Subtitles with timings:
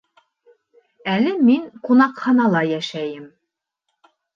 [1.13, 3.33] Әле мин ҡунаҡханала йәшәйем